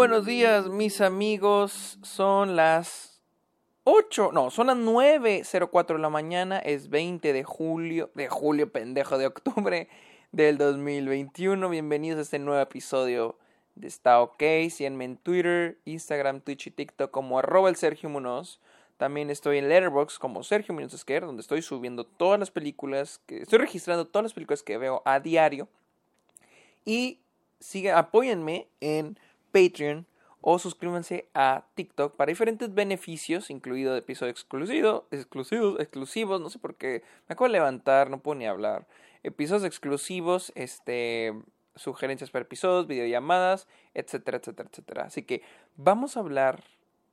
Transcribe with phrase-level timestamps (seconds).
[0.00, 1.98] buenos días, mis amigos.
[2.00, 3.20] Son las
[3.84, 6.58] 8, no, son las 9.04 de la mañana.
[6.58, 9.90] Es 20 de julio, de julio, pendejo, de octubre
[10.32, 11.68] del 2021.
[11.68, 13.36] Bienvenidos a este nuevo episodio
[13.74, 14.42] de Está OK.
[14.70, 18.58] Síganme en Twitter, Instagram, Twitch y TikTok como arroba el Sergio Munoz.
[18.96, 23.42] También estoy en Letterboxd como Sergio Munoz Esquer, donde estoy subiendo todas las películas, que
[23.42, 25.68] estoy registrando todas las películas que veo a diario.
[26.86, 27.20] Y
[27.58, 29.18] sigan, apóyenme en
[29.52, 30.06] Patreon
[30.40, 36.76] o suscríbanse a TikTok para diferentes beneficios, incluido episodios exclusivos, exclusivos, exclusivos, no sé por
[36.76, 38.86] qué, me acabo de levantar, no puedo ni hablar.
[39.22, 41.34] Episodios exclusivos, este,
[41.76, 45.04] sugerencias para episodios, videollamadas, etcétera, etcétera, etcétera.
[45.04, 45.42] Así que
[45.76, 46.64] vamos a hablar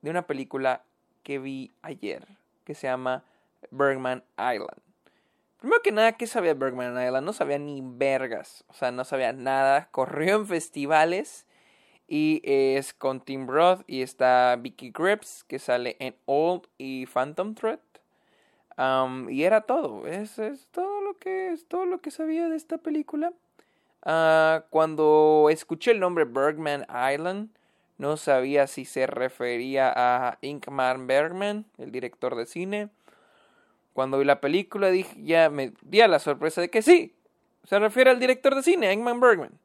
[0.00, 0.82] de una película
[1.22, 2.26] que vi ayer,
[2.64, 3.24] que se llama
[3.70, 4.80] Bergman Island.
[5.60, 7.24] Primero que nada, ¿qué sabía Bergman Island?
[7.24, 9.88] No sabía ni vergas, o sea, no sabía nada.
[9.92, 11.46] Corrió en festivales
[12.12, 17.54] y es con Tim Roth y está Vicky Grips que sale en Old y Phantom
[17.54, 17.78] Thread.
[19.30, 22.76] y era todo, es, es, todo lo que es todo lo que sabía de esta
[22.76, 23.32] película.
[24.02, 27.48] Ah, cuando escuché el nombre Bergman Island,
[27.96, 32.90] no sabía si se refería a Ingmar Bergman, el director de cine.
[33.94, 37.14] Cuando vi la película dije, ya me di a la sorpresa de que sí,
[37.64, 39.61] se refiere al director de cine, Ingmar Bergman.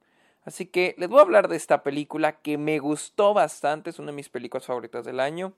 [0.47, 4.11] Así que les voy a hablar de esta película que me gustó bastante, es una
[4.11, 5.51] de mis películas favoritas del año.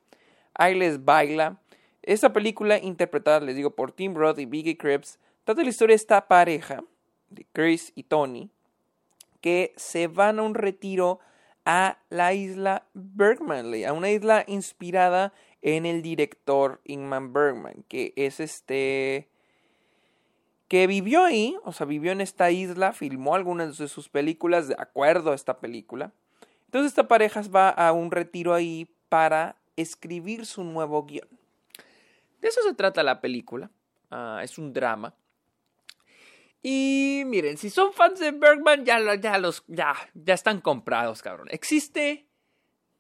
[0.56, 1.62] Ahí les baila.
[2.02, 5.98] Esta película, interpretada, les digo, por Tim Roth y Biggie Cribs, trata la historia de
[5.98, 6.84] esta pareja,
[7.30, 8.50] de Chris y Tony,
[9.42, 11.20] que se van a un retiro
[11.66, 18.40] a la isla Bergmanley, a una isla inspirada en el director Ingmar Bergman, que es
[18.40, 19.30] este
[20.70, 24.76] que vivió ahí, o sea, vivió en esta isla, filmó algunas de sus películas de
[24.78, 26.14] acuerdo a esta película.
[26.66, 31.28] Entonces esta pareja va a un retiro ahí para escribir su nuevo guion.
[32.40, 33.72] De eso se trata la película.
[34.12, 35.16] Ah, es un drama.
[36.62, 41.48] Y miren, si son fans de Bergman, ya, ya, los, ya, ya están comprados, cabrón.
[41.50, 42.28] Existe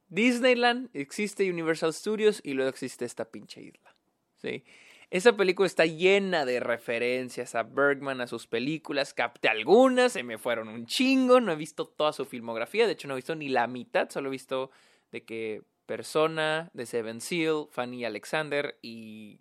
[0.07, 3.95] Disneyland, existe Universal Studios y luego existe esta pinche isla.
[4.41, 4.63] ¿sí?
[5.11, 9.13] Esa película está llena de referencias a Bergman, a sus películas.
[9.13, 11.41] Capté algunas, se me fueron un chingo.
[11.41, 12.85] No he visto toda su filmografía.
[12.85, 14.09] De hecho, no he visto ni la mitad.
[14.09, 14.69] Solo he visto
[15.11, 19.39] de que Persona, de Seven Seal, Fanny Alexander y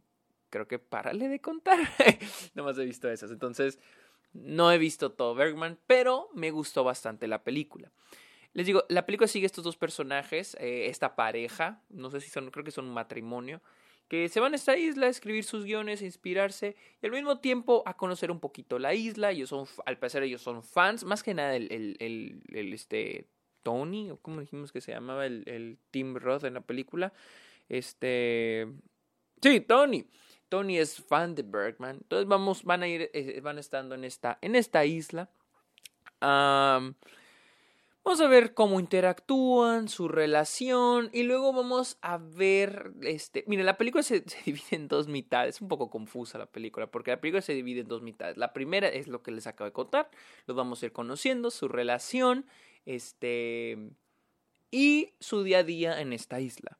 [0.48, 1.78] creo que párale de contar.
[2.54, 3.30] Nomás he visto esas.
[3.30, 3.78] Entonces,
[4.32, 7.92] no he visto todo Bergman, pero me gustó bastante la película.
[8.54, 12.50] Les digo, la película sigue estos dos personajes, eh, esta pareja, no sé si son,
[12.50, 13.60] creo que son un matrimonio,
[14.08, 17.38] que se van a esta isla a escribir sus guiones, a inspirarse y al mismo
[17.38, 19.30] tiempo a conocer un poquito la isla.
[19.30, 23.26] Ellos son, al parecer ellos son fans, más que nada el, el, este,
[23.62, 27.12] Tony, o como dijimos que se llamaba el, el Tim Roth en la película.
[27.68, 28.66] Este,
[29.42, 30.06] sí, Tony.
[30.48, 31.96] Tony es fan de Bergman.
[31.96, 35.28] Entonces vamos, van a ir, eh, van estando en esta, en esta isla.
[38.08, 43.76] Vamos a ver cómo interactúan, su relación y luego vamos a ver, este, mire, la
[43.76, 47.42] película se, divide en dos mitades, es un poco confusa la película porque la película
[47.42, 48.38] se divide en dos mitades.
[48.38, 50.08] La primera es lo que les acabo de contar,
[50.46, 52.46] lo vamos a ir conociendo, su relación,
[52.86, 53.76] este,
[54.70, 56.78] y su día a día en esta isla.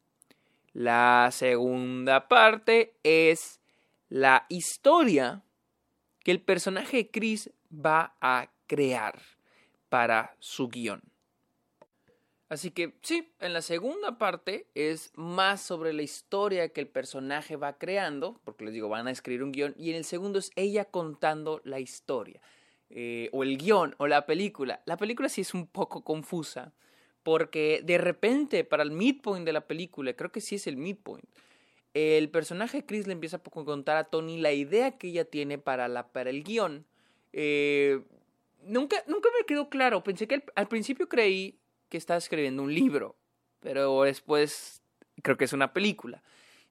[0.72, 3.60] La segunda parte es
[4.08, 5.42] la historia
[6.24, 9.20] que el personaje Chris va a crear
[9.90, 11.02] para su guion.
[12.48, 17.56] Así que sí, en la segunda parte es más sobre la historia que el personaje
[17.56, 20.50] va creando, porque les digo, van a escribir un guion, y en el segundo es
[20.56, 22.40] ella contando la historia,
[22.88, 24.82] eh, o el guion, o la película.
[24.86, 26.72] La película sí es un poco confusa,
[27.22, 31.28] porque de repente, para el midpoint de la película, creo que sí es el midpoint,
[31.92, 35.88] el personaje Chris le empieza a contar a Tony la idea que ella tiene para,
[35.88, 36.86] la, para el guion.
[37.32, 38.00] Eh,
[38.62, 41.58] nunca, nunca me quedó claro, pensé que al principio creí
[41.88, 43.16] que está escribiendo un libro,
[43.60, 44.82] pero después
[45.22, 46.22] creo que es una película.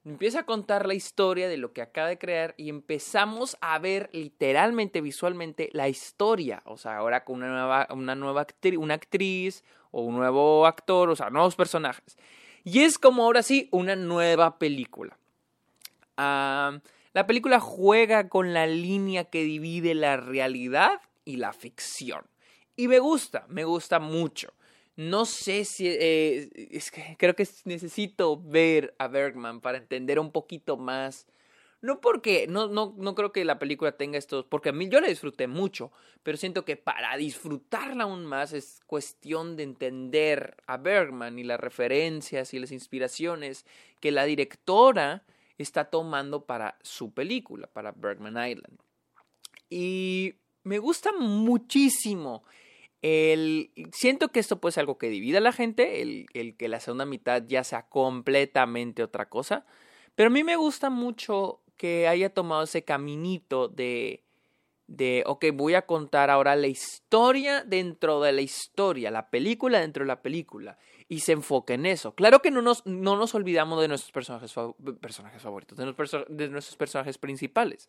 [0.04, 4.08] Empieza a contar la historia de lo que acaba de crear y empezamos a ver
[4.12, 6.62] literalmente, visualmente, la historia.
[6.64, 8.46] O sea, ahora con una nueva, una nueva
[8.78, 12.16] una actriz o un nuevo actor, o sea, nuevos personajes.
[12.64, 15.18] Y es como ahora sí una nueva película.
[16.16, 16.78] Ah,
[17.12, 22.24] la película juega con la línea que divide la realidad y la ficción.
[22.76, 24.54] Y me gusta, me gusta mucho.
[24.98, 25.86] No sé si.
[25.86, 31.28] Eh, es que creo que necesito ver a Bergman para entender un poquito más
[31.82, 35.00] No porque, no, no, no creo que la película tenga estos, porque a mí yo
[35.00, 35.92] la disfruté mucho,
[36.24, 41.60] pero siento que para disfrutarla aún más es cuestión de entender a Bergman y las
[41.60, 43.66] referencias y las inspiraciones
[44.00, 45.22] que la directora
[45.58, 48.80] está tomando para su película, para Bergman Island.
[49.70, 50.34] Y
[50.64, 52.42] me gusta muchísimo
[53.02, 56.68] el, siento que esto puede ser algo que divide a la gente, el, el, que
[56.68, 59.64] la segunda mitad ya sea completamente otra cosa.
[60.14, 64.24] Pero a mí me gusta mucho que haya tomado ese caminito de,
[64.88, 70.02] de, ok, voy a contar ahora la historia dentro de la historia, la película dentro
[70.02, 70.78] de la película,
[71.08, 72.14] y se enfoque en eso.
[72.14, 74.52] Claro que no nos, no nos olvidamos de nuestros personajes,
[75.00, 75.84] personajes favoritos, de,
[76.28, 77.88] de nuestros personajes principales,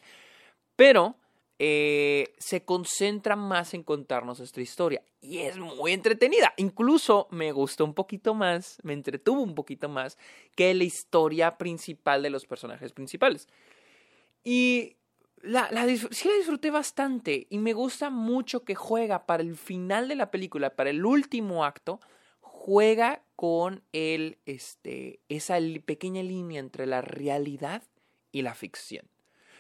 [0.76, 1.16] pero
[1.62, 6.54] eh, se concentra más en contarnos esta historia y es muy entretenida.
[6.56, 10.18] Incluso me gustó un poquito más, me entretuvo un poquito más
[10.56, 13.50] que la historia principal de los personajes principales.
[14.42, 14.96] Y
[15.42, 20.08] la, la, sí la disfruté bastante y me gusta mucho que juega para el final
[20.08, 22.00] de la película, para el último acto,
[22.40, 27.84] juega con el, este, esa pequeña línea entre la realidad
[28.32, 29.06] y la ficción.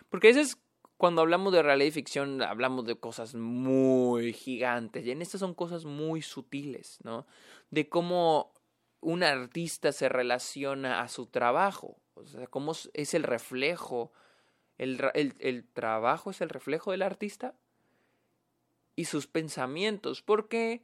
[0.10, 0.58] Porque ese es
[1.00, 5.06] cuando hablamos de realidad y ficción, hablamos de cosas muy gigantes.
[5.06, 7.26] Y en estas son cosas muy sutiles, ¿no?
[7.70, 8.52] De cómo
[9.00, 11.96] un artista se relaciona a su trabajo.
[12.16, 14.12] O sea, cómo es el reflejo.
[14.78, 17.56] El, trabajo es el reflejo del artista.
[18.98, 20.22] Y sus pensamientos.
[20.22, 20.84] Porque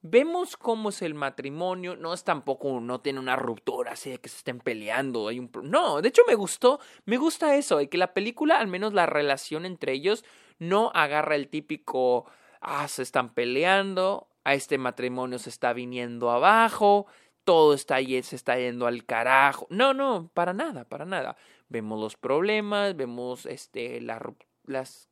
[0.00, 4.28] Vemos cómo es el matrimonio, no es tampoco, no tiene una ruptura así de que
[4.28, 5.50] se estén peleando, hay un...
[5.64, 9.06] No, de hecho me gustó, me gusta eso, de que la película, al menos la
[9.06, 10.24] relación entre ellos,
[10.60, 12.26] no agarra el típico,
[12.60, 17.06] ah, se están peleando, a este matrimonio se está viniendo abajo,
[17.44, 19.66] todo está se está yendo al carajo.
[19.70, 21.36] No, no, para nada, para nada.
[21.68, 24.20] Vemos los problemas, vemos este, la,
[24.64, 25.07] las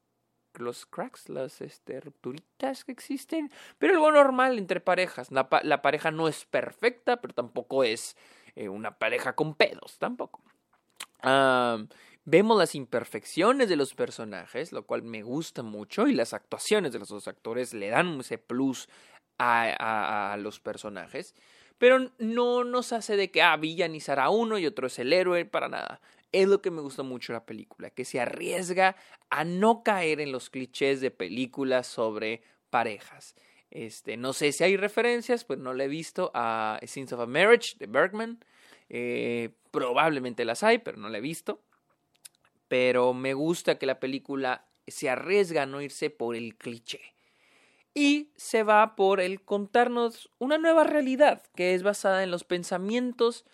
[0.61, 5.31] los cracks, las este, rupturitas que existen, pero algo normal entre parejas.
[5.31, 5.49] La,
[5.83, 8.17] pareja no es perfecta, pero tampoco es
[8.55, 10.43] eh, una pareja con pedos, tampoco.
[12.25, 16.99] vemos las imperfecciones de los personajes, lo cual me gusta mucho, y las actuaciones de
[16.99, 18.89] los dos actores le dan ese plus
[19.39, 21.35] a, los personajes.
[21.79, 25.69] Pero no nos hace de que, ah, villanizar uno y otro es el héroe, para
[25.69, 26.01] nada
[26.33, 28.97] es lo que me gustó mucho de la película, que se arriesga
[29.31, 33.35] a no caer en los clichés de películas sobre parejas.
[33.71, 37.27] Este, no sé si hay referencias, pues no le he visto a Scenes of a
[37.27, 38.45] Marriage de Bergman.
[38.89, 41.63] Eh, probablemente las hay, pero no la he visto.
[42.69, 47.01] Pero me gusta que la película se arriesga a no irse por el cliché.
[47.95, 53.47] Y se va por el contarnos una nueva realidad que es basada en los pensamientos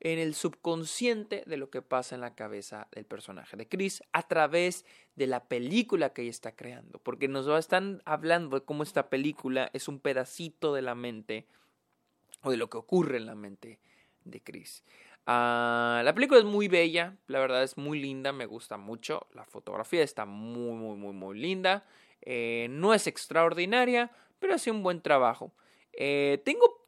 [0.00, 4.26] en el subconsciente de lo que pasa en la cabeza del personaje de Chris a
[4.28, 4.84] través
[5.16, 9.70] de la película que ella está creando, porque nos están hablando de cómo esta película
[9.72, 11.46] es un pedacito de la mente
[12.42, 13.80] o de lo que ocurre en la mente
[14.24, 14.84] de Chris.
[15.26, 19.44] Ah, la película es muy bella, la verdad es muy linda, me gusta mucho, la
[19.44, 21.84] fotografía está muy, muy, muy, muy linda,
[22.22, 25.52] eh, no es extraordinaria, pero hace un buen trabajo.
[25.92, 26.86] Eh, tengo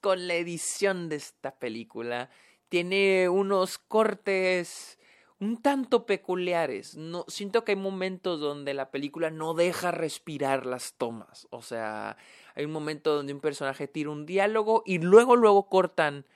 [0.00, 2.30] con la edición de esta película.
[2.68, 4.98] Tiene unos cortes
[5.40, 6.96] un tanto peculiares.
[6.96, 11.48] No, siento que hay momentos donde la película no deja respirar las tomas.
[11.50, 12.16] O sea,
[12.54, 16.26] hay un momento donde un personaje tira un diálogo y luego, luego cortan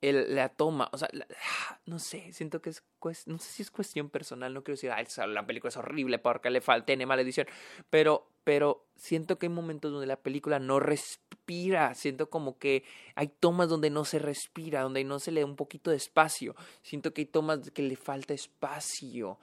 [0.00, 0.88] la toma.
[0.92, 1.08] O sea,
[1.86, 2.82] no sé, siento que es.
[3.26, 4.54] No sé si es cuestión personal.
[4.54, 7.46] No quiero decir, Ay, la película es horrible porque le falta, tiene mala edición.
[7.90, 11.27] Pero, pero siento que hay momentos donde la película no respira.
[11.94, 15.56] Siento como que hay tomas donde no se respira, donde no se le da un
[15.56, 16.54] poquito de espacio.
[16.82, 19.38] Siento que hay tomas que le falta espacio.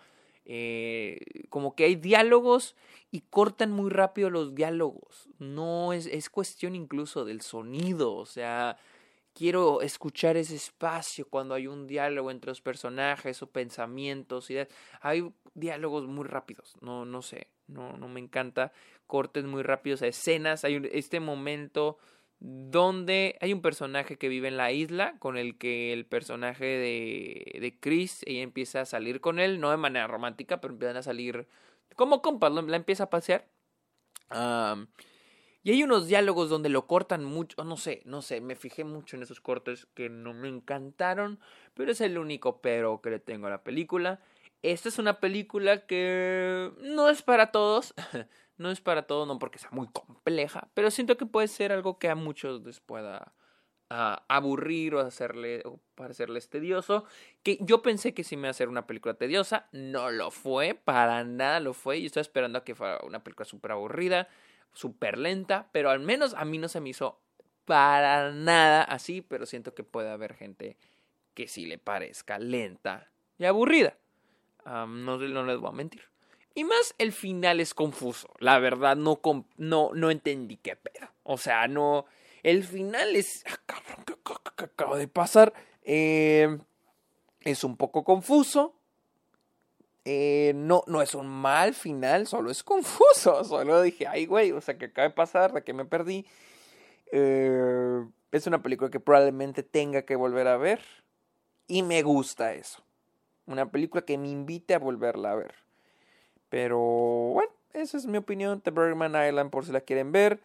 [0.48, 1.20] Eh,
[1.50, 2.76] como que hay diálogos
[3.12, 5.30] y cortan muy rápido los diálogos.
[5.40, 8.14] No es, es cuestión incluso del sonido.
[8.14, 8.78] O sea,
[9.36, 14.50] quiero escuchar ese espacio cuando hay un diálogo entre los personajes o pensamientos.
[14.50, 14.58] Y
[15.02, 18.72] hay diálogos muy rápidos, no, no sé, no, no me encanta.
[19.06, 20.64] Cortes muy rápidos a escenas.
[20.64, 21.98] Hay este momento
[22.40, 27.60] donde hay un personaje que vive en la isla con el que el personaje de,
[27.60, 31.04] de Chris, ella empieza a salir con él, no de manera romántica, pero empiezan a
[31.04, 31.48] salir
[31.96, 33.48] como compas, la empieza a pasear.
[35.66, 39.16] Y hay unos diálogos donde lo cortan mucho, no sé, no sé, me fijé mucho
[39.16, 41.40] en esos cortes que no me encantaron,
[41.74, 44.20] pero es el único pero que le tengo a la película.
[44.62, 47.96] Esta es una película que no es para todos,
[48.60, 51.98] no es para todos, no porque sea muy compleja, pero siento que puede ser algo
[51.98, 53.34] que a muchos les pueda
[53.90, 57.06] aburrir o hacerle o parecerles tedioso.
[57.42, 60.76] Que yo pensé que sí me iba a ser una película tediosa, no lo fue,
[60.76, 62.02] para nada lo fue.
[62.02, 64.28] Yo estaba esperando a que fuera una película súper aburrida,
[64.76, 67.20] súper lenta, pero al menos a mí no se me hizo
[67.66, 70.78] para nada así, pero siento que puede haber gente
[71.34, 73.98] que sí le parezca lenta y aburrida.
[74.66, 76.04] no, no les voy a mentir.
[76.54, 78.30] Y más el final es confuso.
[78.40, 79.20] La verdad, no,
[79.58, 81.10] no, no entendí qué pedo.
[81.24, 82.06] O sea, no.
[82.44, 83.44] El final es.
[83.46, 83.60] Ah,
[84.06, 85.54] ¿qué, acaba de pasar?
[85.84, 86.58] Eh,
[87.42, 88.75] es un poco confuso.
[90.06, 93.44] Eh, no, no es un mal final, solo es confuso.
[93.44, 95.52] Solo dije, ay, güey, o sea, ¿qué acaba de pasar?
[95.52, 96.26] ¿De qué me perdí?
[97.12, 100.82] Eh, es una película que probablemente tenga que volver a ver.
[101.68, 102.84] Y me gusta eso.
[103.48, 105.56] Una película que me invite a volverla a ver.
[106.50, 108.62] Pero bueno, esa es mi opinión.
[108.62, 110.40] The Bergman Island, por si la quieren ver.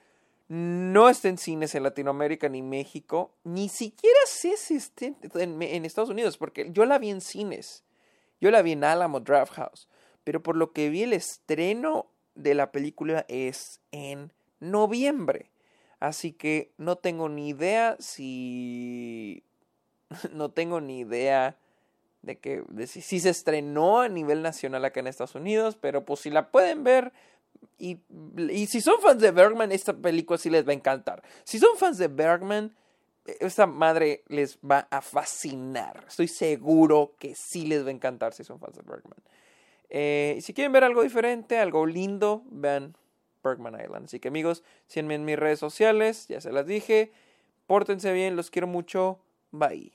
[0.48, 3.32] No está en cines en Latinoamérica ni México.
[3.44, 7.84] Ni siquiera sé si está en, Estados Unidos, porque yo la vi en cines.
[8.40, 9.88] Yo la vi en Alamo Draft House.
[10.24, 15.50] Pero por lo que vi, el estreno de la película es en noviembre.
[15.98, 19.44] Así que no tengo ni idea si.
[20.32, 21.56] no tengo ni idea
[22.22, 26.30] de que si, se estrenó a nivel nacional acá en Estados Unidos, pero pues si
[26.30, 27.12] la pueden ver,
[27.78, 28.00] y,
[28.36, 31.22] y, si son fans de Bergman, esta película sí les va a encantar.
[31.44, 32.74] Si son fans de Bergman,
[33.40, 36.04] esta madre les va a fascinar.
[36.08, 39.18] Estoy seguro que sí les va a encantar si son fans de Bergman.
[39.88, 42.96] Eh, si quieren ver algo diferente, algo lindo, vean
[43.42, 44.06] Bergman Island.
[44.06, 47.12] Así que amigos, síganme en mis redes sociales, ya se las dije.
[47.66, 49.20] Pórtense bien, los quiero mucho.
[49.50, 49.92] Bye.